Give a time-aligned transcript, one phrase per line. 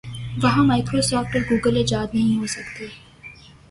[0.43, 2.85] وہاں Microsoft اور Google ایجاد نہیں ہو سکتے۔